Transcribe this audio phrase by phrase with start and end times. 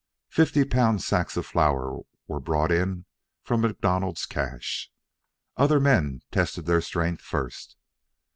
[0.31, 3.05] Fifty pound sacks of flour were brought in
[3.43, 4.89] from MacDonald's cache.
[5.57, 7.77] Other men tested their strength first.